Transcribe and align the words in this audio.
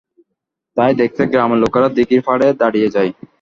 তাই 0.77 0.91
দেখতে 1.01 1.21
গ্রামের 1.31 1.59
লোকেরা 1.63 1.87
দিঘির 1.97 2.21
পাড়ে 2.27 2.47
দাঁড়িয়ে 2.61 2.89
যায়। 2.95 3.11